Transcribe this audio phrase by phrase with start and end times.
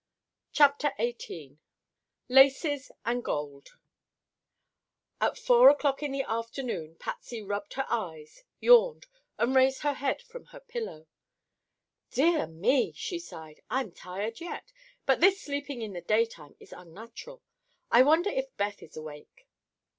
[0.51, 3.77] CHAPTER XVIII—LACES AND GOLD
[5.21, 9.05] At four o'clock in the afternoon Patsy rubbed her eyes, yawned
[9.37, 11.05] and raised her head from her pillow.
[12.09, 14.73] "Dear me!" she sighed, "I'm tired yet,
[15.05, 17.43] but this sleeping in the daytime is unnatural.
[17.91, 19.47] I wonder if Beth is awake."